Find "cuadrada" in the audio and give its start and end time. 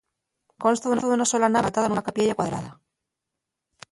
2.39-2.75